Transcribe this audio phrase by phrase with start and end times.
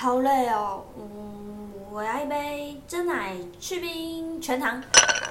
[0.00, 0.82] 好累哦。
[0.96, 4.82] 嗯，我要一杯真奶去冰全糖。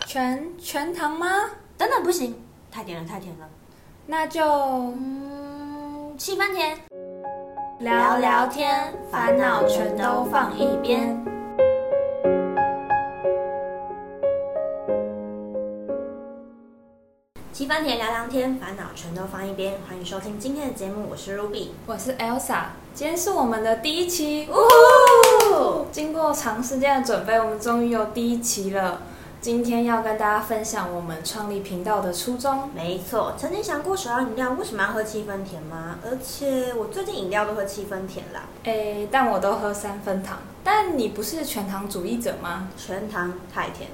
[0.06, 1.28] 全全糖吗？
[1.76, 2.40] 等等，不行，
[2.72, 3.50] 太甜了，太甜了。
[4.06, 6.78] 那就嗯，七分甜。
[7.80, 11.18] 聊聊天，烦恼全都放一边。
[17.80, 19.76] 七分甜聊聊天，烦恼全都放一边。
[19.88, 21.70] 欢迎收听今天的节目，我是 Ruby。
[21.86, 25.86] 我是 Elsa，今天是我们的第一期，呜！
[25.90, 29.04] 经过长时间的准备，我们终于有第一期了。
[29.40, 32.70] 今天要跟大家分享我们创立频道的初衷。
[32.76, 36.00] 没错，曾经想过手摇饮料为什么要喝七分甜吗？
[36.04, 40.40] 而且我最近饮料都喝七分甜啦，诶，但我都喝三分糖。
[40.66, 42.68] 但你不是全糖主义者吗？
[42.76, 43.90] 全糖太甜，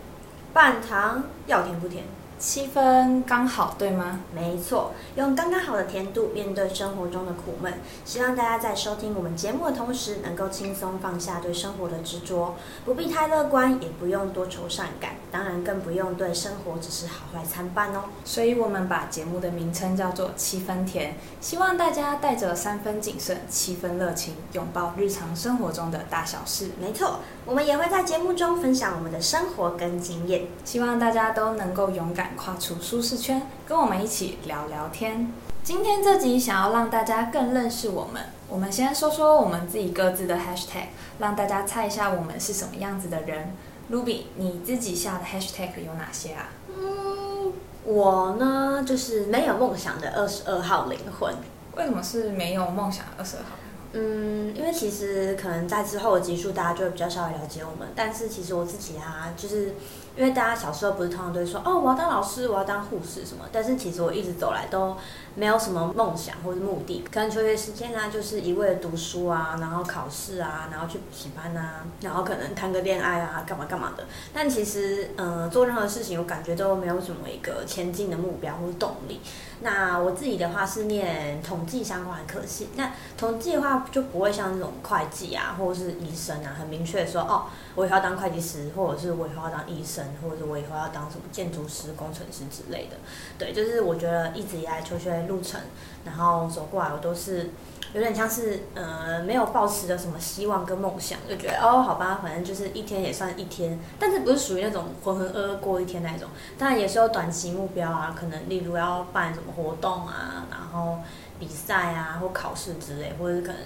[0.54, 2.04] 半糖要甜不甜？
[2.38, 4.20] 七分刚好，对吗？
[4.34, 7.73] 没错，用刚刚好的甜度面对生活中的苦闷。
[8.03, 18.04] 希望大家在收听我们节目的同时，能够轻松放下对生活的执着，不必太乐观，也不用多愁善感，当然更不用对生活只是好坏参半哦。
[18.26, 26.71] 所以我们把节目的名称叫做七分甜，希望大家带着三分谨慎、七分热情，拥抱日常生活中的大小事。
[26.82, 30.48] 没错，我们也会在节目中分享我们的生活跟经验。
[30.63, 35.32] 希望大家都能够勇敢跨出舒适圈，跟我们一起聊聊天。
[35.63, 40.88] 今天这集想要让大家更认识我们，我们先说说我们自己各自的 hashtag，
[41.20, 43.54] 让大家猜一下我们是什么样子的人。
[43.91, 46.49] Ruby，你自己下的 hashtag 有哪些啊？
[46.76, 51.32] 嗯，我呢就是没有梦想的二十二号灵魂。
[51.77, 53.49] 为什么是没有梦想的二十二号？
[53.98, 57.88] 嗯，因为其实可能在之后的集数，大家就会比较稍微了解我们。
[57.96, 59.74] 但是其实我自己啊，就是
[60.18, 63.44] 因为大家小时候不是通常都会说，哦，我要当老师，我要当护士什么。
[63.52, 64.96] 但是其实我一直走来都
[65.35, 67.03] 没有什么梦想或者目的。
[67.12, 74.06] 可能求学时间呢，就是一味的读书啊，然后考试啊，然后去补习班啊，然后可能谈个恋爱啊，干嘛干嘛的。
[74.34, 79.19] 但其实，呃，做任何事情，我感觉都没有什么一个前进的目标或者动力。
[79.62, 87.45] 那我自己的话是念统计相关的科系，那统计的话就不会像那种会计啊，或者是医生啊，很明确说哦，
[87.75, 92.96] 我以后要当会计师，或者是我以后要当医生，或者是我以后要当什么建筑师、工程师之类的。
[93.38, 95.59] 对，就是我觉得一直以来求学路程，
[96.06, 97.50] 然后走过来，我都是
[97.95, 110.97] 有点像是呃没有抱持着什么希望跟梦想，就觉得哦好吧，反正就是一天也算一天，但是不是属于那种浑浑噩噩过一天那种，当然也是有短期目标啊，可能例如要办什么活动啊，然后
[111.39, 113.59] 比赛啊或考试之类，或者是可能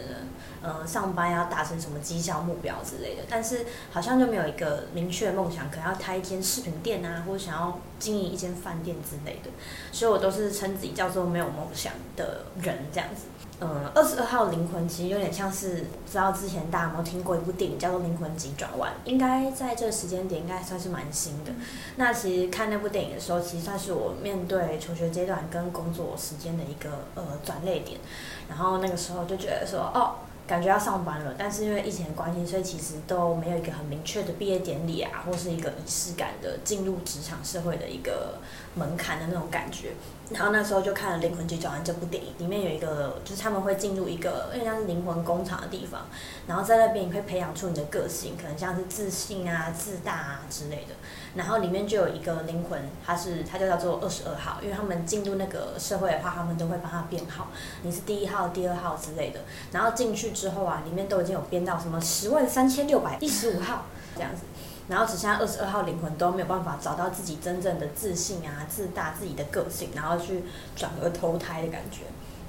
[0.61, 9.49] 呃上班要达成什么绩效目标之类的，但是好像就没有一个明确的梦想，可能要开一间饰品店啊，或者想要经营一间饭店之类的，
[9.91, 13.23] 所以我都是称自己叫做没有梦想的人这样子。
[13.61, 21.51] 嗯，二十二号灵魂其实有点像是，不知道之前大家有没有听过一部电影叫做《灵魂急转弯》，应该在这个时间点应该算是蛮新的。
[21.97, 27.99] 那其实看那部电影的时候，其实算是我面对求学阶段跟工作时间的一个呃转捩点。
[28.47, 30.15] 然后那个时候就觉得说，哦，
[30.47, 38.39] 感觉要上班了，但是因为疫情的关系，所以其实都没有一个很明确的毕业典礼啊，或是一个仪式感的进入职场社会的一个
[38.75, 39.93] 门槛的那种感觉。
[40.31, 46.05] 然后那时候就看了《灵魂急转弯》这部电影，里面有一个就是他们会进入一个有点像是灵魂工厂的地方，
[46.45, 50.93] 然后在那边你会培养出你的个性，可能像是自信啊、自大啊之类的。
[51.33, 57.47] 然后里面就有一个灵魂，它是它就叫做二十二号，因为他们进入那个社会的话，他们都会帮他编号，
[57.81, 59.39] 你是第一号、第二号之类的。
[59.71, 64.43] 然后进去之后啊，里面都已经有编到什么十万三千六百第十五号这样子。
[64.89, 70.43] 然后只剩下二十二号灵魂都没有办法找到自己真正的自信啊、自大、自己的个性，然后去
[70.75, 72.01] 转而投胎的感觉。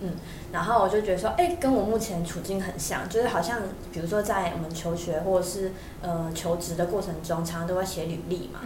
[0.02, 0.14] 嗯，
[0.50, 3.60] 然后我就觉得说，哎，跟我目前处境很像，就是好像
[3.92, 8.60] 比如说在我们求学或者是呃求职的过程中，常常都会写履历嘛。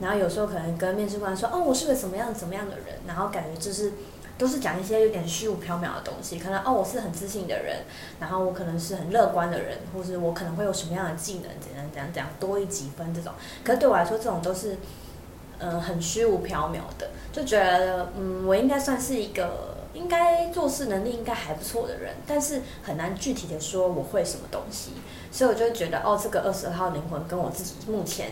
[0.00, 3.92] 然后有时候可能跟面试官说，哦，我是个怎么样怎么样的人，然后感觉就是
[4.42, 7.76] 都是讲一些有点虚无缥缈的东西，可能哦我是很自信的人，
[8.18, 13.32] 然后我可能是很乐观的人，或是我可能会有什么样的技能，怎样怎样怎样多一几分这种。
[13.62, 14.76] 可是对我来说，这种都是
[15.60, 19.70] 嗯很虚无缥缈的，就觉得嗯我应该算是一个。
[19.94, 24.92] 应该做事能力应该还不错的人，但是很难具体的说我会什么东西，
[25.30, 28.30] 所以我就觉得哦，这个二十二号灵魂跟我自己目前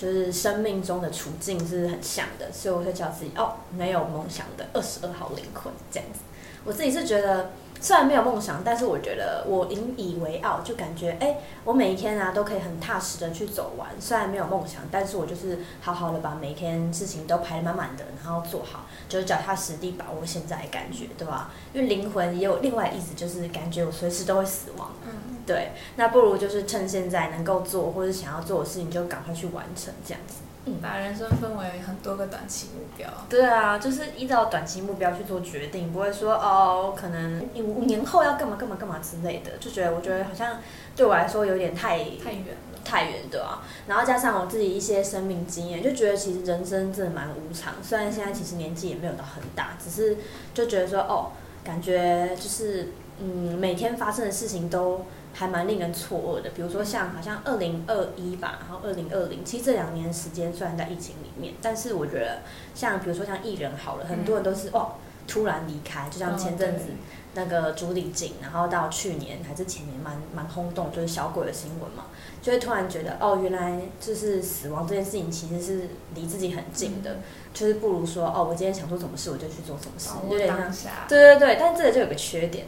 [0.00, 6.20] 就是生命中的处境是很像的，所以我会叫自己哦，没有梦想的二十二号灵魂这样子。
[6.64, 7.50] 我自己是觉得。
[7.82, 13.88] 虽然没有梦想，但是我觉得我引以为傲，就感觉哎，我每一天啊都可以很踏实的去走完。
[13.98, 21.50] 虽然没有梦想，但是我就是好好的把每一天事情都排得满满的，然后做好，就是脚踏实地把握现在的感觉，对吧？
[21.72, 24.92] 因为灵魂也有另外意思，就是感觉我随时都会死亡。
[25.06, 30.36] 嗯，对，那不如就是趁现在能够做或者想要做的事情，就赶快去完成这样子。
[30.66, 33.08] 嗯把人生分为很多个短期目标。
[33.28, 40.58] 对啊，就是依照短期目标去做决定，不会说哦，可能五年后要干嘛干嘛干嘛之类的，就觉得我觉得好像
[40.94, 43.62] 对我来说有点太太远了，太远对啊。
[43.88, 47.72] 然后加上我自己一些生命经验，就觉得其实人生真的蛮无常。
[47.82, 50.18] 虽然现在其实年纪也没有到很大，只是
[50.54, 51.32] 就觉得说哦，
[51.64, 55.06] 感觉就是嗯，每天发生的事情都。
[55.32, 62.42] 还蛮令人错愕的，比如说像好像二零二一吧，然后二零二零，其实这两年时间虽然在疫情里面，但是我觉得
[62.74, 64.92] 像比如说像艺人好了，很多人都是哦
[65.26, 66.86] 突然离开，就像前阵子
[67.34, 72.06] 那个朱丽静，然后到去年还是前年蛮蛮轰动，就是小鬼的新闻嘛，
[72.42, 77.18] 就会突然觉得哦原来就是死亡这件事情其实是离自己很近的，
[77.54, 82.66] 就是不如说哦我今天想做什么事我就去做什么事，有点像对对对，但这个就有个缺点，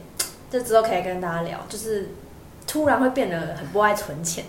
[0.50, 2.10] 这之后可以跟大家聊，就是。
[2.72, 4.46] 突然会变得很不爱存钱，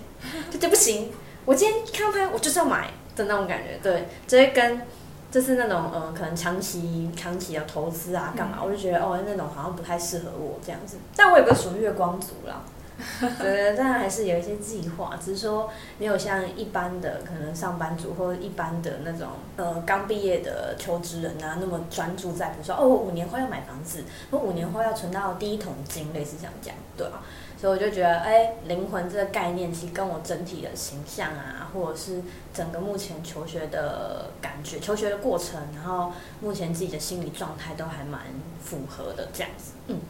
[0.49, 1.11] 就就不行。
[1.43, 3.77] 我今天看到它，我就是要买的那种感觉。
[3.83, 4.81] 对，就会跟
[5.29, 8.59] 就是那种呃，可能长期长期要投资啊，干嘛？
[8.63, 10.95] 我就觉得哦，那种好像不太适合我这样子。
[11.17, 12.61] 但我也不是属于月光族啦，
[13.37, 19.27] 对，当然还是有一些计划，只是说没有像一般的可能上班族或者一般的那种
[19.57, 27.21] 呃刚毕业的求职人啊，那么专注在比如说哦，我五年后要买房子，我五年后要存到第一桶金，类似这样讲，对吧？
[27.63, 32.21] 所以我就觉得，哎，灵魂这个概念其实跟我整体的形象啊，或者是
[32.53, 36.11] 整个目前求学的感觉、求学的过程，然后
[36.41, 38.19] 目前自己的心理状态都还蛮
[38.61, 39.71] 符合的这样子。
[39.87, 40.01] 嗯，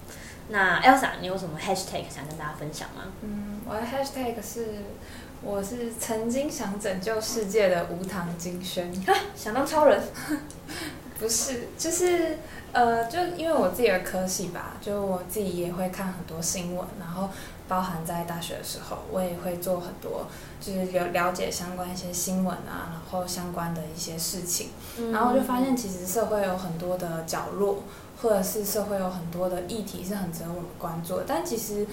[0.50, 3.04] 那 Elsa，你有什么 Hashtag 想跟大家分享吗？
[3.22, 4.70] 嗯，我的 Hashtag 是，
[5.44, 8.92] 我是曾经想拯救世界的无糖金萱，
[9.36, 10.02] 想当超人。
[11.20, 12.38] 不是，就是
[12.72, 17.30] 呃，就因为我自己的科系吧，就我自己也会看很多新闻，然后
[17.68, 20.26] 包含在大学的时候，我也会做很多，
[20.60, 24.70] 就是了了解相关一些新闻啊，然后相关的一些事情，
[25.12, 27.84] 然后我就发现其实社会有很多的角落，
[28.22, 31.86] 或者是社会有很多的议题是很值得我们关注，但其实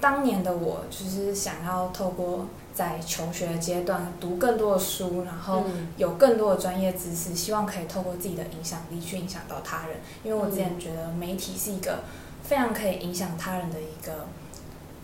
[0.00, 2.46] 当年的我就是想要透过。
[2.80, 5.64] 在求学阶段读更多的书，然后
[5.98, 9.98] 有更多的专业知识，希望可以透过自己的影响力去影响到他人。
[10.24, 12.04] 因为我之前觉得媒体是一个
[12.42, 14.26] 非常可以影响他人的一个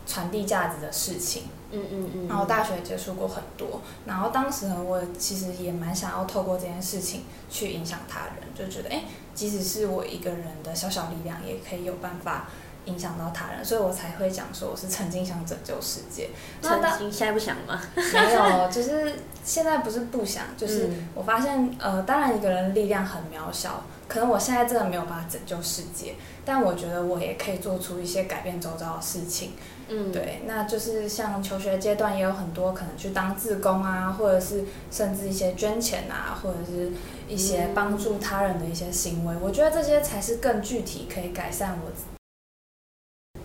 [0.07, 1.43] 传递价值的事情。
[1.71, 2.29] 嗯嗯嗯。
[2.29, 12.49] 然后大学接触过很多，然后当时呢，我其实也蛮想要透过这件事情去影响他人，就觉得哎，即使是我一个人的小小力量，也可以有办法。
[12.87, 16.31] 影响到他人，所以我才会讲说我是曾经想拯救世界。
[16.63, 17.81] 曾经现在不想吗？
[17.95, 29.53] 没有，就是现在不是不想，就是我发现呃，当然一个人力量很渺小，可能我现在真的没有办法拯救世界，但我觉得我也可以做出一些改变周遭的事情。
[29.89, 36.91] 嗯，对，那就是像求学阶段也有很多可能去当志工啊，或者是甚至一些捐钱啊，或者是
[37.29, 42.16] 一些帮助他人的一些行为，我觉得这些才是更具体可以改善我。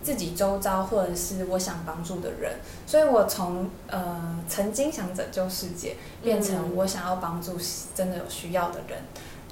[0.02, 2.52] 自己周遭或者是我想帮助的人，
[2.86, 7.56] 所以我从呃曾经想拯救世界，变成我想要帮助
[7.94, 9.00] 真的有需要的人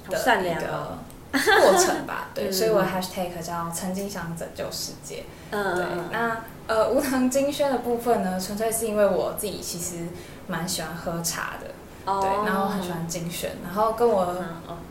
[0.09, 0.97] 的一个
[1.31, 2.29] 过程吧。
[2.35, 5.23] 对，所以我 hashtag 叫曾经想拯救世界。
[5.51, 5.85] 嗯，对。
[6.11, 10.07] 那呃无糖精轩的部分呢，纯粹是因为我自己其实
[10.47, 11.67] 蛮喜欢喝茶的，
[12.05, 14.35] 对，然后很喜欢精选，然后跟我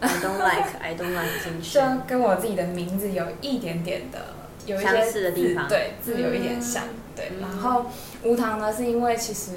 [0.01, 4.19] I don't like I don't like 精选，跟我自己的名字有一点点的。
[4.67, 5.33] 有一些字
[5.69, 6.85] 对字有一点像，
[7.17, 7.33] 对。
[7.41, 7.87] 然后
[8.23, 9.53] 无糖呢，是因为其实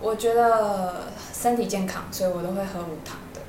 [0.00, 3.40] 我觉得身体健康，所以我都会喝无糖的，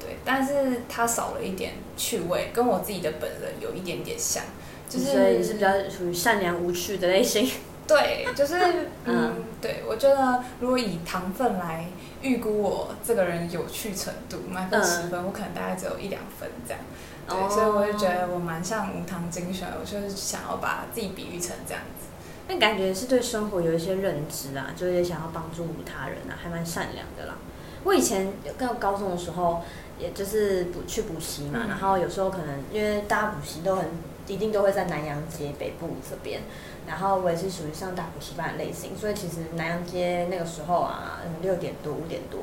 [0.00, 0.16] 对。
[0.24, 4.42] 但是它少了一点趣味，跟我自己的本人有一点点像，
[4.88, 7.50] 就是所以是比较属于善良无趣的类型。
[7.86, 8.56] 对，就是
[9.04, 9.82] 嗯，对。
[9.88, 11.86] 我觉得如果以糖分来
[12.20, 16.82] 预估我这个人有趣程度，满分十分，我可能大概只有一两分这样。
[17.28, 22.06] 对，所以我就觉得我蛮像无糖精选，我就是想要把自己比喻成这样子。
[22.48, 27.34] 那感觉是对生活有一些认知啊，就是想要帮助他人啊，还蛮善良的啦。
[27.82, 29.62] 我以前刚高中的时候，
[29.98, 33.86] 也就是补去补习嘛，然后有时候可能因为大家补习都很
[34.28, 36.42] 一定都会在南洋街北部这边，
[36.86, 42.42] 然后我也是属于上大补习班的类型，所以其实南洋街那个时候啊，六点多五点多。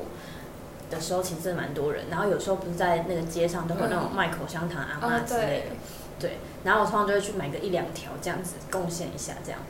[0.94, 5.76] 的时候其实真的蛮多人，然后有时候不是在那个街上都有那种卖口香糖阿妈之类的，
[6.18, 9.60] 对，然后我通常就会去买个一两条这样子贡献一下，这样，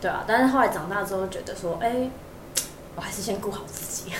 [0.00, 0.24] 对啊。
[0.26, 2.10] 但是后来长大之后觉得说，哎，
[2.96, 4.12] 我还是先顾好自己，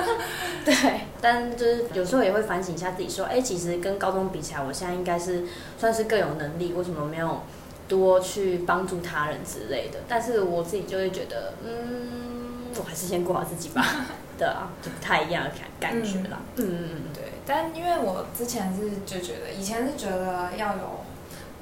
[0.64, 1.00] 对。
[1.20, 5.44] 但就是有时候也会反省一下自己，说，哎，其实跟高中比起来，我现在应该是
[5.78, 7.40] 算是更有能力，为什么没有
[7.88, 9.98] 多去帮助他人之类的。
[10.06, 13.84] 但是我自己就会觉得，嗯，我还是先顾好自己吧。
[14.38, 16.38] 对啊，就不太一样的感感觉啦。
[16.56, 17.24] 嗯嗯嗯，对。
[17.46, 21.04] 但因为我之前是就觉得，以前是觉得要有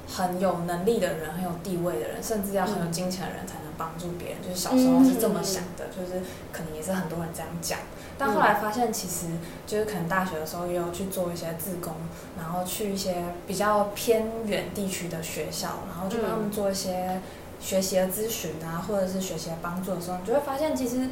[0.07, 4.37] 很有能力的人、很有地位的人，甚至要很有金钱的人才能帮助别人。
[4.41, 7.79] 就是小时候是这么想的，就是可能也是很多人这样讲。
[8.17, 9.27] 但后来发现，其实
[9.67, 11.93] 就是可能大学的时候也有去做一些自工，
[12.37, 17.19] 然后去一些比较偏远地区的学校，然后就帮他们做一些
[17.59, 21.09] 学习的咨询啊，或者是学习的帮助的时候，你就会发现，其实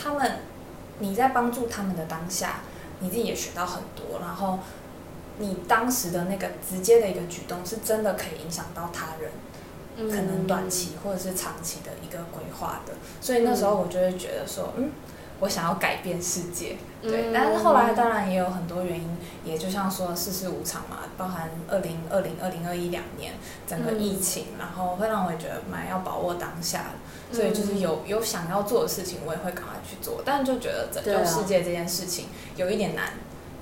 [0.00, 0.38] 他们
[1.00, 2.60] 你在帮助他们的当下，
[3.00, 4.60] 你自己也学到很多，然后
[5.38, 12.94] 你当时的那个直接的一个举动，是真的可以影响到他人，可能短期或者是长期的一个规划的。
[13.20, 14.90] 所以那时候我就会觉得说，嗯。
[15.40, 23.32] 我想要改变世界，对，但是后来当然也有很多原因，也就像说世事无常嘛，包含二零二零、二零二一两年
[23.66, 26.90] 整个疫情，然后会让我觉得蛮要把握当下，
[27.32, 33.14] 所以就是有有想要做的事情，我也会赶快去做，但就觉得拯救世界这件事情有一点难，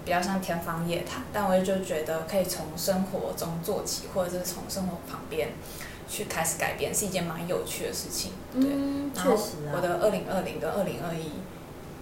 [0.04, 5.50] 比较像天方夜谭，但我也就觉得可以从生活中做起，或者是从生活旁边
[6.08, 8.62] 去开始改变，是一件蛮有趣的事情，对，
[9.14, 11.30] 确实我的二零二零跟二零二一。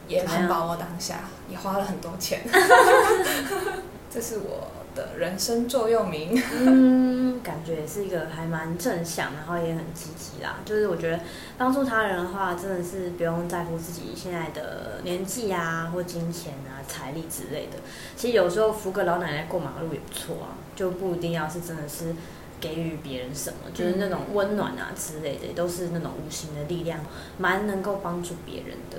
[0.08, 2.40] 也很把握当下，也花了很多钱，
[4.10, 6.40] 这是我的人生座右铭。
[6.52, 10.56] 嗯，感觉也是一个还蛮正向，然后也很积极啦。
[10.64, 11.20] 就是我觉得
[11.58, 17.78] 帮助他人的话，真的是不用在乎自己现在的年纪啊，或金钱啊、财力之类的。
[18.16, 22.14] 其实有时候扶个老奶奶过马路也不错啊，就不一定要是真的是
[22.58, 27.00] 给予别人什么，就是那种温暖啊之类的，都是那种无形的力量，
[27.36, 28.98] 蛮能够帮助别人的。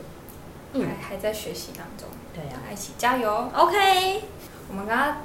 [0.74, 4.24] 还还在学习当中，对呀，一起加油！OK，
[4.70, 5.18] 我们刚刚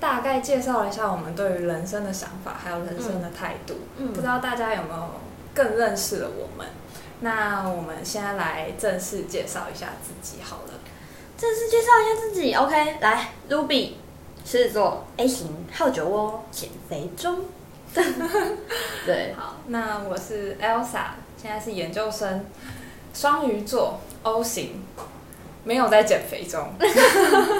[0.00, 3.74] 大概介绍了一下我们对于人生的想法，还有人生的态度。
[3.96, 5.10] 嗯，不知道大家有没有
[5.54, 6.66] 更认识了我们？
[7.20, 10.74] 那我们现在来正式介绍一下自己好了。
[11.38, 13.92] 正式介绍一下自己，OK，来，Ruby，
[14.44, 17.44] 狮子座，A 型，好酒窝，减肥中。
[19.06, 22.44] 对，好，那我是 Elsa，现在是研究生。
[23.14, 24.82] 双鱼座 O 型，
[25.64, 26.68] 没有在减肥中，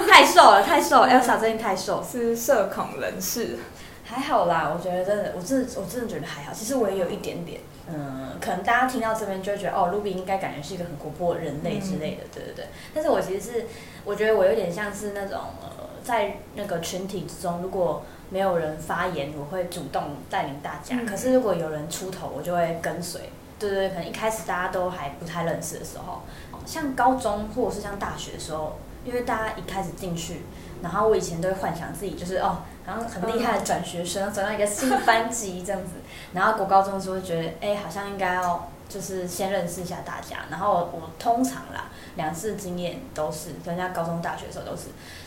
[0.09, 1.05] 太瘦了，太瘦。
[1.05, 3.57] Elsa 最近太瘦，是社恐人士，
[4.03, 4.71] 还好啦。
[4.73, 6.53] 我觉得真的，我真的，我真的觉得还好。
[6.53, 12.65] 其实我也有一点点，嗯，可能大家听到这边就会觉得，哦，Ruby 应该感觉是一个很活泼的人类之类的，对对对。
[12.93, 13.65] 但是我其实是，
[14.05, 15.67] 我觉得我有点像是那种，呃，
[16.03, 23.21] 在那个群体之中，如果没有人发言，我会主动带领大家；可是如果有人出头，我就会跟随。
[23.59, 26.23] 对对，可能一开始大家都还不太认识的时候，
[26.65, 30.41] 像高中或者是像大学的时候，因为大家一开始进去，
[30.81, 35.91] 然后我以前都会幻想自己就是哦，然后很厉害的转学生，转到一个新班级这样子，
[36.33, 44.83] 然后国高中的时候觉得，哎，好像应该要就是先认识一下大家，然后我通常啦，两次经验都是，人家高中大学的时候都是，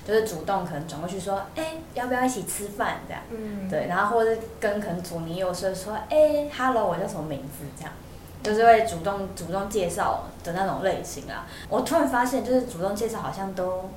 [0.06, 7.92] 就是主动可能转过去说，哎，要不要一起吃饭这样，嗯，对，然后或者跟可能左邻右舍说，哎，hello，我叫什么名字这样。
[8.42, 11.46] 就是会主动主动介绍的那种类型啊。
[11.68, 13.90] 我突然发现，就是主动介绍好像都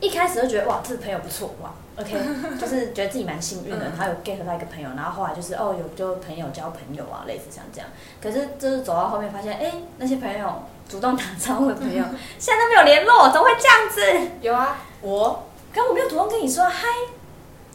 [0.00, 2.16] 一开始就觉得哇，这个朋友不错哇，OK，
[2.60, 7.88] 就是觉得自己蛮幸运的，然后有 get 到一个朋友，然后后来就是哦，有就朋友交朋友啊，类似像这样。
[8.22, 12.04] 可是就是走到后面发现，哎，那些朋友主动打招呼的朋友，
[12.38, 14.30] 现在都没有联络，怎么会这样子？
[14.40, 16.86] 有啊，我，可我没有主动跟你说嗨。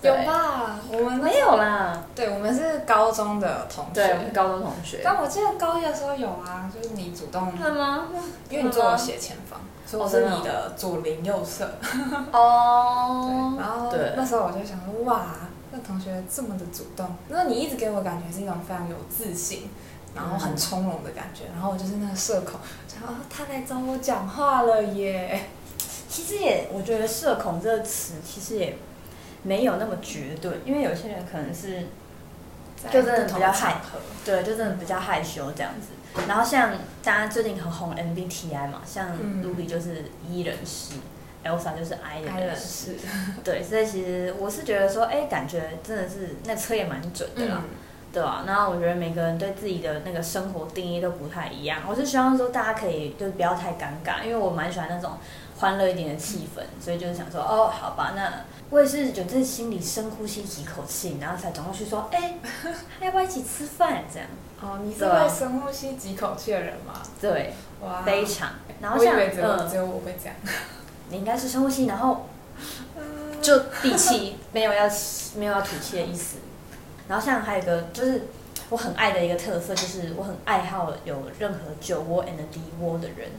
[0.03, 0.79] 有吧？
[0.91, 2.03] 我们没有啦。
[2.13, 3.91] 对，我们是高中的同学。
[3.93, 4.99] 对，我们高中同学。
[5.03, 7.51] 但我记得高一的时候有啊，就是你主动。
[7.57, 8.07] 是吗？
[8.49, 11.69] 因为你坐我斜前方，所以我是你的左邻右舍。
[12.31, 13.55] 哦。
[13.59, 15.27] 然后那时候我就想说，哇，
[15.71, 19.69] 那同学这么的主动，那你一直给我感觉是一种非常有自信，
[20.13, 21.45] 然后很从容的感觉。
[21.53, 22.59] 然后我就是那个社恐，
[22.99, 25.45] 然后他来找我讲话了耶。
[26.09, 28.77] 其实也，我觉得“社恐”这个词其实也。
[29.43, 31.83] 没有那么绝对，因为有些人可能是，
[32.91, 33.75] 就真的比较害，
[34.25, 35.89] 对，就真的比较害羞这样子。
[36.27, 36.71] 然后像
[37.03, 39.09] 大家最近很红 MBTI 嘛，像
[39.43, 40.93] Ruby 就是 E 人士
[41.43, 42.95] ，Elsa 就是 I 人士，
[43.43, 47.63] 对，所以其实我是觉得说，哎，感觉真的是那车也蛮准的啦，
[48.13, 48.43] 对啊？
[48.45, 55.13] 然后我觉得每个人对自己的那个生活定义都不太一样，我是希望说大家可以就是不要太尴尬，因为我蛮喜欢那种
[55.63, 58.43] 欢乐一点的气氛，所以就是想说，哦，好吧，那。
[58.69, 62.33] 我也是，就在心里深呼吸几口气，然后才转过去说：“哎，
[62.99, 64.27] 要不要一起吃饭？”这样。
[64.61, 66.93] 哦，你是会深呼吸几口气的人吗？
[67.21, 68.49] 对，哇，非常。
[68.81, 70.35] 然后像，嗯，只有我会这样。
[71.09, 72.25] 你应该是深呼吸，然后
[73.41, 74.89] 就闭气，没有要
[75.37, 76.37] 没有要吐气的意思。
[77.07, 78.27] 然后像还有一个就是
[78.69, 83.29] 我很爱的一个特色，就是我很爱好有任何酒窝 and 梨窝的人，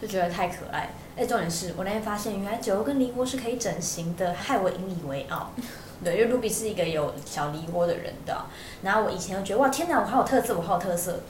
[0.00, 0.90] 就觉得太可爱。
[1.16, 5.50] 哎，重点是我那天发现，原来酒窝跟梨窝是可以整形的，害我引以为傲。
[6.02, 8.36] 对，因为 Ruby 是一个有小梨窝的人的，
[8.82, 11.20] 然后我以前就觉得哇，天哪，我好有特色，我好有特色。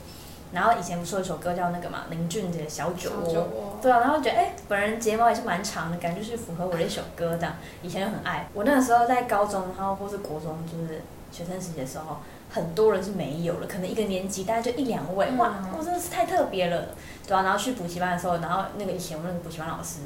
[0.51, 7.55] 然后以前不是有一首歌叫那个嘛，林俊杰的《小酒窝》，对啊，然后觉得哎，本人睫毛也是蛮长的，感觉是符合我的一首歌这样。
[7.81, 12.17] 以前就很爱，我那个时候在高中，然后或是国中，就是学生时期的时候，
[12.55, 16.87] 很多人是没有了，可能一个年级大概就一两位，哇，我真的是太特别了，
[17.27, 17.43] 对啊。
[17.43, 19.99] 然后去补习班的时候，然后那个以前我那个补习班老师。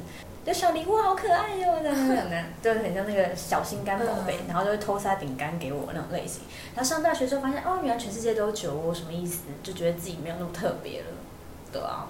[0.43, 6.41] 就小礼物好可爱哟，这样这样的，就很像那个小心肝宝贝，然后就会偷塞饼干给我那种类型。
[6.73, 9.41] 然后上大学之后发现，哦，原来全世界都有酒窝，什么意思？
[9.61, 11.07] 就觉得自己没有那么特别了，
[11.71, 12.07] 对啊。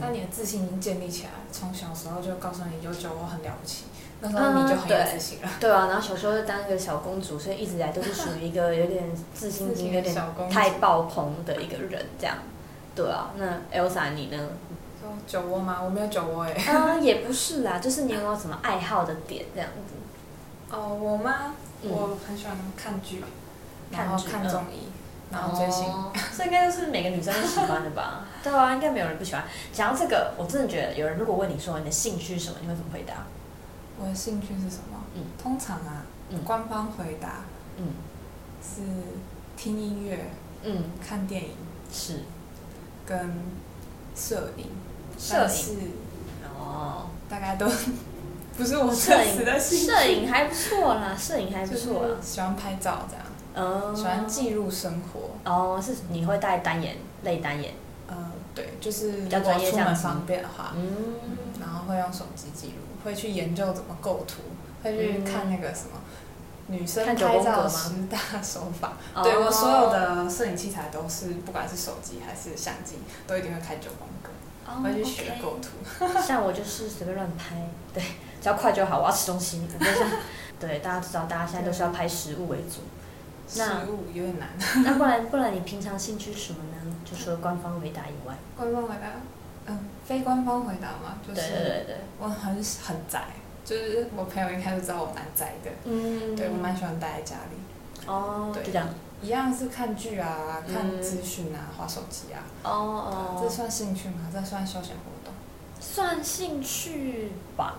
[0.00, 3.84] 当你的自信已经建立起来，从小时候就告诉你有酒窝很了不起，
[4.24, 5.48] 那时候你就很有自信了。
[5.58, 10.16] 对啊，然后小时候就当一个小公主，所以一直以来都是属于一个有点自信心有点
[10.48, 12.36] 太爆棚的一个人，这样。
[12.94, 13.44] 对啊，那
[13.76, 14.48] Elsa 你呢？
[15.26, 15.80] 酒窝吗？
[15.82, 16.52] 我没有酒窝哎。
[16.72, 20.74] 啊，也不是啦，就是你有没有什么爱好的点这样子？
[20.74, 21.54] 哦，我吗？
[21.82, 23.24] 我很喜欢看剧，
[23.90, 24.86] 然后看综艺，
[25.32, 25.84] 然后追星。
[26.38, 28.24] 这应该都是每个女生都喜欢的吧？
[28.44, 29.42] 对啊，应该没有人不喜欢。
[29.72, 33.14] 讲到这个，我真的觉得有人如果问你说你的兴趣是什么，你会怎么回答？
[34.00, 34.98] 我的兴趣是什么？
[35.14, 36.04] 嗯，通常啊，
[36.44, 37.40] 官方回答，
[37.76, 37.88] 嗯，
[38.62, 38.80] 是
[39.56, 40.30] 听音乐，
[40.62, 41.50] 嗯，看电影，
[41.92, 42.20] 是，
[43.06, 43.32] 跟
[44.16, 44.66] 摄影。
[45.18, 45.90] 摄影。
[46.58, 47.66] 哦，大概都
[48.56, 55.30] 不是我摄影的摄影还不错啦，摄影还不错啦，喜欢拍照这样，嗯，喜欢记录生活。
[55.50, 57.74] 哦，是你会带单眼类单眼？
[58.08, 61.14] 嗯，对，就是比较专业，这样方便的话，嗯，
[61.60, 64.42] 然后会用手机记录，会去研究怎么构图，
[64.82, 66.00] 会去看那个什么
[66.68, 68.92] 女生拍照十大手法。
[69.22, 74.30] 对我所有的摄影器材都是，不管是手机还是相机，都一定会开九宫格。
[74.64, 77.56] 我会去学构图， 像我就是随便乱拍，
[77.92, 78.02] 对，
[78.40, 79.00] 只要快就好。
[79.00, 79.90] 我要吃东西，我就
[80.58, 82.80] 对，大家知道，大家现在都是要拍食物为主。
[83.48, 84.48] 食物有点难。
[84.84, 86.96] 那不然不然，你平常兴趣什么呢？
[87.04, 88.34] 就除了官方回答以外。
[88.56, 89.08] 官方回答，
[89.66, 89.78] 嗯，
[90.12, 93.24] 非官方回答嘛，就是对对对，我很很宅，
[93.64, 98.06] 就是我朋友一开始知道我蛮宅的，嗯，对我蛮喜欢待在家里。
[98.06, 98.88] 哦，对，就这样。
[99.22, 102.44] 一样是看剧啊，看资讯啊，划手机啊。
[102.62, 103.40] 哦哦。
[103.42, 104.28] 这算兴趣吗？
[104.30, 105.32] 这算休闲活动？
[105.80, 107.76] 算兴趣吧，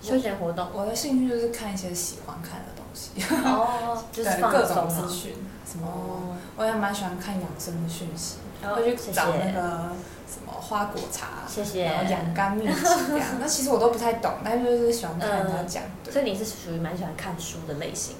[0.00, 0.66] 休闲活动。
[0.72, 3.10] 我的兴趣就是看一些喜欢看的东西。
[3.44, 4.02] 哦。
[4.10, 5.34] 就是各种资讯，
[5.70, 6.36] 什么？
[6.56, 10.13] 我也蛮喜欢看养生的讯息，会去找那个什
[10.44, 11.84] 么花果茶，谢谢。
[11.84, 12.72] 然后养肝秘籍
[13.08, 13.26] 这样。
[13.40, 15.82] 那其实我都不太懂，但是就是喜欢看人家讲。
[16.10, 18.16] 所以你是属于蛮喜欢看书的类型？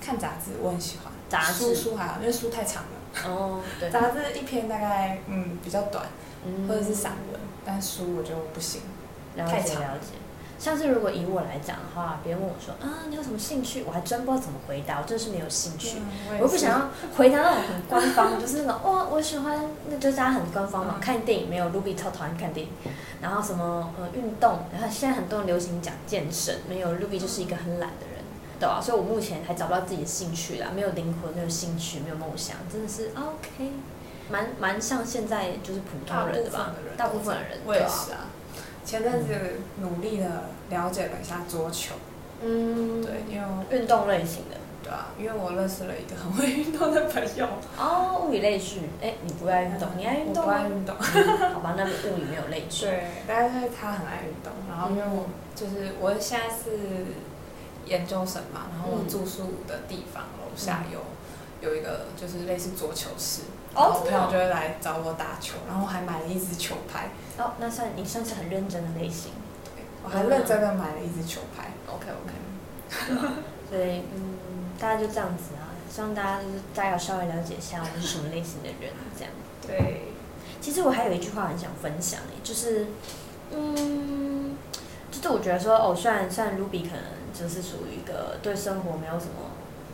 [0.00, 1.12] 看杂志，我很喜欢。
[1.28, 3.28] 杂志书还好，因为书太长了。
[3.28, 3.88] 哦，对。
[3.90, 6.04] 杂志一篇大概嗯比较短，
[6.68, 8.82] 或者是散文，但书我就不行，
[9.36, 9.82] 太长。
[9.82, 10.12] 了解。
[10.58, 15.98] 像是如果以我来讲的话，别人问我说啊你有什么兴趣，我还真不知道怎么回答，我真是没有兴趣。
[16.40, 20.96] 我不想要回答那种很官方，就是那种哇我喜欢，那就是大家很官方嘛。
[21.00, 22.72] 看电影没有，Ruby 超讨厌看电影。
[23.20, 28.16] 然后什么呃运动，然后现在很多人流行讲健身，没有 Ruby 就是一个很懒的人。
[28.58, 33.70] 对啊，所以我目前还找不到自己的兴趣啦，没有灵魂，没有兴趣，没有梦想，真的是 OK，
[34.30, 37.58] 蛮蛮像现在就是普通人的吧，大部分人。
[37.66, 38.28] 我也是啊，
[38.86, 39.34] 前阵子
[39.82, 41.96] 努力的了解了一下桌球，
[42.40, 43.46] 嗯，对，因为
[43.78, 47.46] 运动类型的，对啊，因为我认识了一个很会运动的朋友。
[47.76, 50.96] 哦，物以类聚，哎，你不爱运动，你爱运动我不爱运动。
[50.96, 52.86] 好吧，那物理没有类聚。
[52.86, 57.04] 对，但是他很爱运动，然后因为我就是我现在是。
[57.86, 60.98] 研究生嘛，然后我住宿的地方楼下有
[61.60, 63.42] 有一个就是类似桌球室，
[63.74, 67.10] 然后朋友就会来找我打球，然后还买了一支球拍。
[67.38, 69.32] 哦，那算你算是很认真的类型。
[69.64, 71.72] 对，我还认真的买了一支球拍。
[71.86, 72.32] OK OK。
[73.70, 79.32] 所以嗯，大家就这样子啊，希望大家就是大家要稍微了解一下我们是什么类型的人，这样。
[79.66, 80.02] 对。
[80.60, 82.86] 其实我还有一句话很想分享诶，就是
[83.50, 84.56] 嗯，
[85.10, 87.16] 就是我觉得说哦，虽然虽然 Ruby 可能。
[87.38, 89.50] 就是属于一个对生活没有什么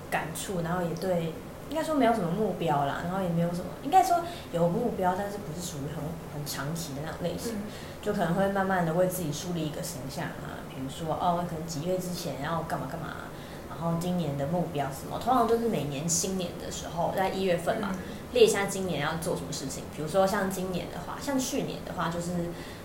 [0.09, 1.33] 感触，然后也对
[1.73, 4.21] 应该说没有什么目标啦，然后也没有什么应该说
[4.53, 6.05] 有目标，但是不是属于很
[6.35, 7.55] 很长期的那种类型，
[8.03, 13.25] 就可能会慢慢的为自己树立一个形象啊，比如说哦，可能几月之前要干嘛干嘛，
[13.71, 17.89] 然后今年的目标什么，通常都是每年新年的时候，在一月份嘛，
[18.33, 22.33] 列一下今年要做什么事情，比如说像今年的话，像去年的话就是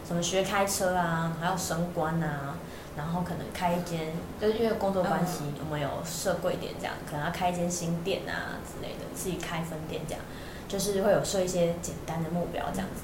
[0.06, 2.56] 什么学开车啊，还要升官啊。
[2.98, 10.24] 然后可能开一间，就是因为工作关系，我们有设柜点这样，可能要开一间新店啊之类的，自己开分店这样，
[10.68, 13.04] 就是会有设一些简单的目标这样子，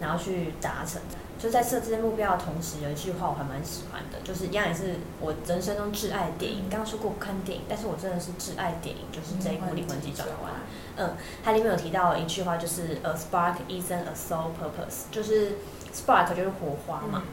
[0.00, 1.00] 然后去达成。
[1.42, 6.68] 就在设这些目标的同时，有一句话我还蛮喜欢的，就是一样也是我人生中挚爱的电影。
[6.70, 10.52] 刚刚说过不看电影，但是我真的是挚爱电影，就是这一部《灵魂急转弯》。
[10.94, 15.56] 嗯，它里面有提到一句话，就是 A spark isn't a sole purpose，就是
[15.92, 17.24] spark 就是火花嘛。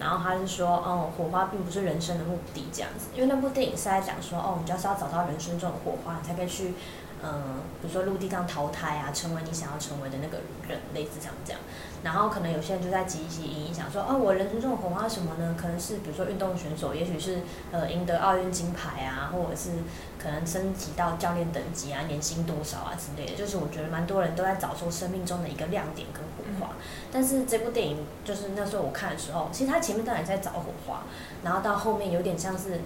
[0.00, 6.72] 然后他是说，哦，火花并不是人生的目的这样子，因为那部电影是在讲说，哦，你就是要找到人生中的火花，你才可以去。
[7.20, 11.60] 嗯，比如说陆地上淘汰啊，成为你想要成为的那个人，类似像这样。
[12.02, 15.54] 然后可能有些人就在积极影响说，哦，我人生中的火花是什么呢？
[15.58, 17.40] 可能是比如说运动选手，也许是
[17.72, 19.70] 呃赢得奥运金牌啊，或者是
[20.18, 23.36] 可能升级到教练等级啊，年薪多少啊之类的。
[23.36, 26.72] 就是我觉得蛮多人都在找出生命中的一个亮点跟火花。
[27.10, 31.02] 但是这部电影就是那时候我看的时候，其实他前面当然在找火花，
[31.42, 32.80] 然后到后面有点像是。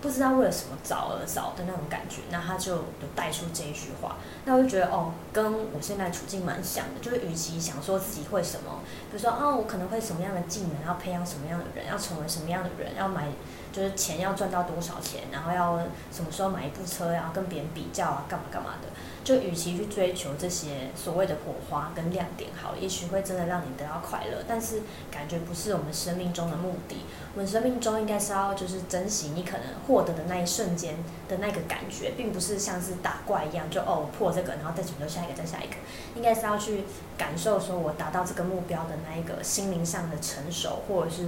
[0.00, 8.80] 不知道为了什么找而找的那种感觉，那他就有带出这一句话，那我就觉得哦，跟我现在处境蛮像的，就是与其想说自己会什么，
[9.10, 13.28] 比如说啊，我可能会什么样的技能，要培养什么样的人，要成为什么样的人，要买。
[13.72, 15.78] 就是钱要赚到多少钱，然后要
[16.10, 18.88] 什么时候买一部车，然后跟别人比较啊，干嘛干嘛的。
[19.26, 26.98] 就与其去追求这些所谓的火花跟亮点，好，也许会真的让你得到快乐，但是感觉不是我们生命中的目的。
[27.34, 30.94] 我们生命中应该是要就是珍惜你可能获得的那一瞬间
[31.28, 35.74] 的那个感觉，并不是像是打怪一样，就哦破这个，然后再拯救下一个，再下一个。
[36.14, 36.84] 应该是要去
[37.18, 41.26] 感受说我达到这个目标的那一个心灵上的成熟，或者是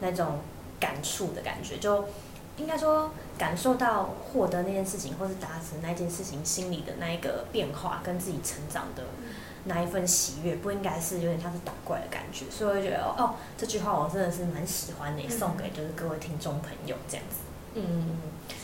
[0.00, 0.40] 那种。
[0.80, 2.04] 感触的感觉，就
[2.58, 9.04] 应该说感受到获得那件事情，或是达成那件事情心里的那一个变化，跟自己成长的
[9.64, 12.46] 那一份喜悦，不应该是有点像是打怪的感觉。
[12.50, 17.36] 所以我就觉得，哦，这句话我真的是蛮喜欢的，送给就是各位听众朋友这样子。
[17.74, 18.16] 嗯，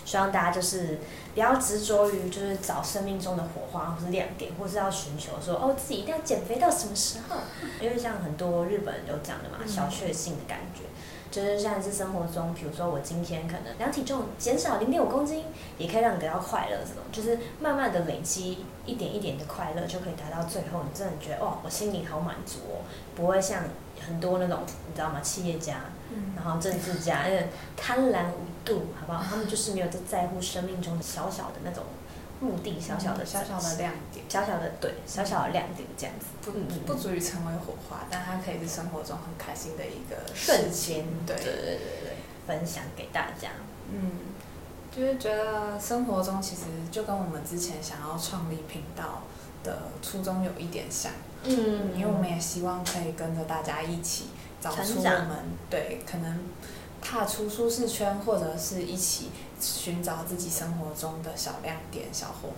[0.05, 0.99] 希望大家就是
[1.35, 7.37] 不要执着于就是找生命中的火花或是亮点，或是要寻求说哦自己一定要减肥到什么时候？
[7.81, 10.81] 因为像很多日本人都讲的嘛，小确幸的感觉。
[11.35, 15.43] 就是像是生活中，比如说我今天可能量体重减少零点五公斤，
[15.79, 16.77] 也可以让你得到快乐。
[16.87, 23.65] 这种就是慢慢的累积一点一点的快乐，就可以达到最后，你真的觉得哇，我心里好满足哦，不会像
[24.07, 25.21] 很多那种你知道吗？
[25.21, 25.81] 企业家，
[26.37, 27.25] 然后政治家，
[27.77, 29.21] 贪婪无度，好不好？
[29.29, 31.83] 他们就是没有在在乎生命中的小小的那种。
[32.41, 36.53] 目的小小的小小的亮点，小小的对小小的亮点这样子，不
[36.87, 41.37] 不足以成为火花，但它可以是生活中很开心的一个瞬间，对。
[41.37, 42.17] 对对对对，
[42.47, 43.51] 分享给大家。
[43.91, 44.11] 嗯，
[44.95, 49.23] 就是觉得生活中其实就跟我们之前想要创立频道
[49.63, 51.13] 的初衷有一点像，
[51.45, 54.27] 嗯，因为我们也希望可以跟着大家一起
[54.61, 56.41] 找出我们对可能。
[57.07, 62.49] 踏出舒适圈，或者是一起寻找自己生活中的小亮点、小火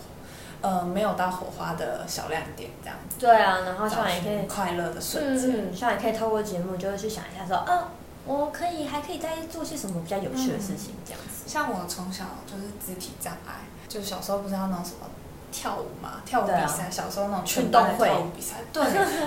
[0.63, 3.17] 花，呃，没有到火花的小亮点这样子。
[3.19, 5.75] 对啊，然后希望也可以快乐的瞬间。
[5.75, 7.89] 希望也可以透过节目，就会去想一下说，啊，
[8.25, 11.45] 我可以还可以再做些什么比较有趣的事情这样子。
[11.47, 13.55] 像我从小就是肢体障碍，
[13.89, 15.07] 就是小时候不知道那种什么。
[15.53, 18.83] 跳舞嘛，跳舞比赛，小时候那种运动会跳舞比赛，对，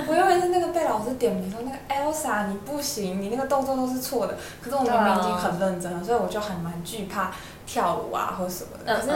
[0.07, 4.37] 我以为是那个被老师点名说那个 Elsa 你不行，你那个动作都是错的。
[4.61, 7.31] 可是我明明已经很认真了，所以我就还蛮惧怕
[7.65, 8.95] 跳舞啊或者什么的。
[8.95, 9.11] 可是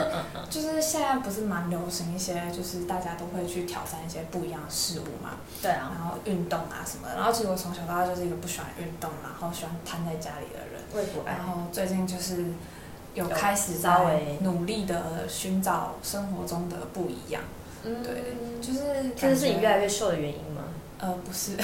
[0.49, 5.31] 就是现在不是蛮流行一些，就是大家都会去挑战一些不一样的事物嘛。
[5.61, 5.91] 对啊。
[5.97, 10.81] 然后运动啊什么的，然后其实我从小到大就是一个不喜欢运动，然后喜欢瘫在家里的人。
[11.25, 12.45] 然后最近就是。
[13.13, 17.41] 有开始稍微努力的寻找生活中的不一样，
[17.83, 20.63] 对，就是这是你越来越瘦的原因吗？
[20.97, 21.55] 呃，不是，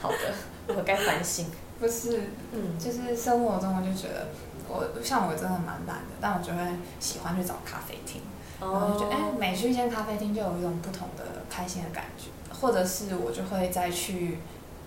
[0.00, 1.46] 好的，我该反省。
[1.78, 4.26] 不是，嗯，就是生活中我就觉得，
[4.68, 6.58] 我像我真的蛮懒的，但我就会
[6.98, 8.22] 喜欢去找咖啡厅，
[8.60, 14.38] 然后就觉得，哎，每去一间咖啡厅就有一种不同的开心的感觉，或者是我就会再去，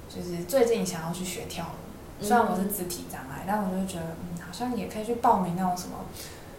[0.09, 4.35] 就是最近想要去学跳舞，虽然我是肢体障碍，但我就觉得，嗯。
[4.55, 5.97] 好像也可以去报名那种什么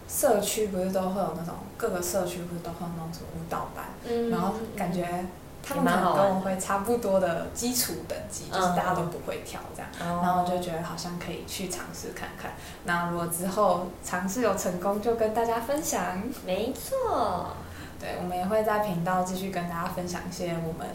[0.07, 3.85] 社区，不是都会有那种各个社区不是都会有那种什么舞蹈班，
[4.29, 5.25] 然后感觉
[5.63, 12.51] 他们可能跟我会差不多的基础等级，就是大家都不会跳这样，然后就觉得好像可以去尝试看看。
[12.83, 16.21] 那如果之后尝试有成功，就跟大家分享。
[16.45, 17.47] 没错，
[17.99, 20.87] 对，我们也会在频道继续跟大家分享一些我们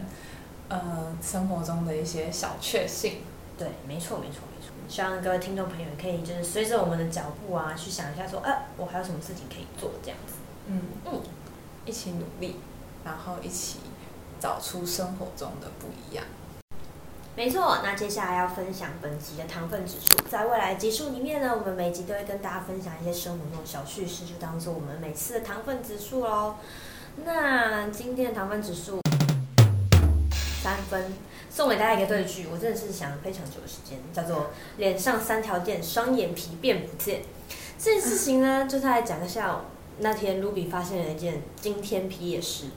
[0.69, 0.79] 呃
[1.21, 3.17] 生活中的一些小确幸。
[3.57, 4.39] 对，没错，没错。
[4.93, 10.35] 希望各位听众朋友可以就是随着我们的脚步啊，去想一下说，啊，我还有什么事情可以做这样子。
[10.67, 11.19] 嗯嗯，
[11.83, 12.59] 一起努力，
[13.03, 13.79] 然后一起
[14.39, 16.23] 找出生活中的不一样。
[17.35, 26.57] 没错，那接下来要分享本集的糖分指数，在未来集数里面呢，我们每集都会跟大家分享一些生活中的小趣事，就当做我们每次的糖分指数喽。
[27.25, 28.99] 那今天的糖分指数
[30.63, 31.13] 三分，
[31.49, 37.21] 送给大家一个对句，我真的是想了非常久的时间，叫做“脸上三条线，双眼皮变不见”。
[37.77, 39.59] 这件事情呢，就是来讲一下
[39.99, 42.67] 那天 Ruby 发现了一件惊天皮也事。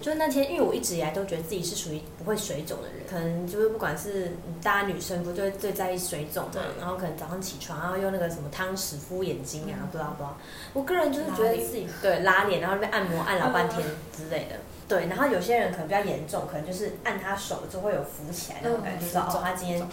[0.00, 10.36] 就是那天，因为我一直以来都觉得自己是属于不会水肿的人，可能就是不管是大家女生不最最在意水肿嘛，然后可能早上起床，然后用那个什么汤匙敷眼睛啊，不知道不知道。
[10.72, 13.80] 我个人就是觉得自己对拉脸，然后被按摩按老半天
[14.16, 14.56] 之类的。
[14.86, 19.86] 对，然后有些人可能比较严重，可能就是按他手就会有浮起来那种感觉，就知道哦，他今天。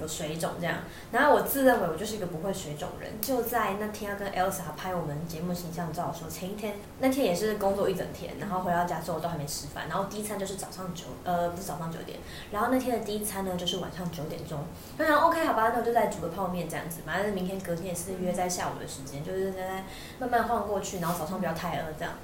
[0.00, 0.78] 有水肿这样，
[1.10, 3.10] 然后我自认为我就是一个不会水肿人。
[3.20, 12.18] 就在那天要跟 Elsa 拍我们节目形象照的时候，前一天那天也是工作一整天，然后回到家之后都还没吃饭，然后第一餐就是早上九呃不是早上九点，
[12.52, 14.58] 然后那天的第一餐呢就是晚上九点钟。
[14.98, 19.84] 我想 OK 好吧，那我就再煮个泡面这样子，反正明天隔天也是约在下午的时间，就是在
[20.18, 22.14] 慢慢晃过去，然后早上不要太饿这样。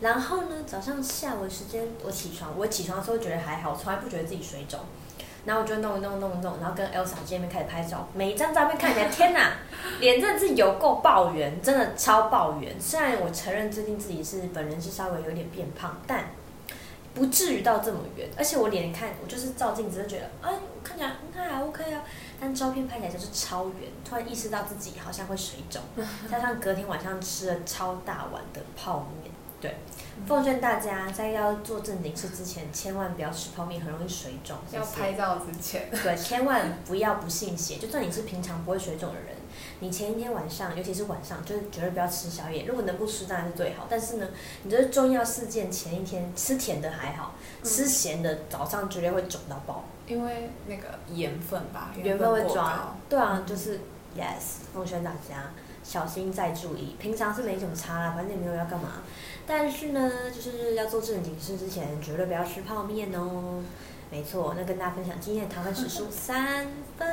[0.00, 4.80] 然后呢，早上下午的时间我起床，我起床的时候觉得还好，从来不觉得自己水肿。
[5.44, 9.52] 然后我就弄一弄弄一弄，然后跟 Elsa 见面开始拍照，每一张照片看起来，天哪，
[10.00, 12.78] 脸真的是有够爆圆，真的超爆圆。
[12.80, 16.26] 虽然我承认最近自己是本人是稍微有点变胖，但
[17.14, 18.28] 不至于到这么圆。
[18.36, 20.52] 而且我脸看，我就是照镜子就觉得，哎，
[20.84, 22.02] 看起来看还 OK 啊。
[22.38, 25.82] 但照片拍起来就是超圆，突然意识到自己好像会水肿，
[26.30, 29.76] 加上隔天晚上吃了超大碗的泡面，对。
[30.26, 34.56] 奉劝大家在要做正经事之前，千万不要吃泡面，很容易水肿。
[34.72, 37.78] 要拍照之前，对，千万不要不信邪。
[37.78, 39.34] 就算你是平常不会水肿的人，
[39.80, 42.64] 你前一天晚上，尤其是晚上，就是绝对不要吃宵夜。
[42.64, 43.86] 如果能不吃，当然是最好。
[43.90, 44.28] 但是呢，
[44.62, 49.84] 你这重要事件前一天吃甜的还好，吃咸的早上绝对会肿到爆。
[50.06, 52.96] 因为那个盐分吧，盐分会抓。
[53.08, 53.80] 对啊，就是
[54.16, 55.50] yes，奉劝大家
[55.82, 56.96] 小心再注意。
[56.98, 59.02] 平常是没什么差啦，反正也没有要干嘛。
[59.46, 63.62] 但是呢，就是要做正经事之前，绝对不要吃泡面哦。
[64.10, 66.66] 没错，那跟大家分享今天的糖分指数三
[66.98, 67.08] 分，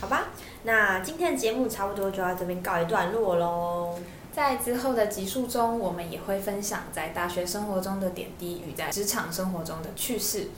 [0.00, 0.28] 好吧？
[0.64, 3.98] 那今天的节目差不多就到这边告一段落喽。
[4.30, 10.48] 在之后的集数中，我们也会分享在大学生活中的点滴与在职场生活中的趣事。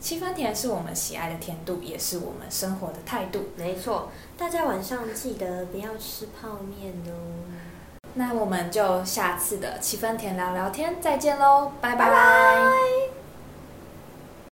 [0.00, 3.48] 七分甜是我们喜爱的甜度，也是我们生活的态度。
[3.56, 7.12] 没错，大家晚上记得不要吃泡面哦。
[8.14, 13.17] 那我们就下次的七分甜聊聊天再见喽，拜拜。